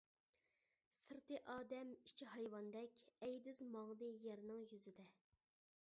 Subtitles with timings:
[0.99, 5.09] سىرتى ئادەم ئىچى ھايۋاندەك، ئەيدىز ماڭدى يەرنىڭ يۈزىدە.